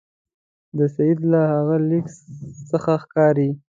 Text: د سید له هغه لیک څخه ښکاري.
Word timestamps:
د 0.77 0.79
سید 0.95 1.19
له 1.31 1.41
هغه 1.53 1.75
لیک 1.89 2.05
څخه 2.71 2.91
ښکاري. 3.03 3.49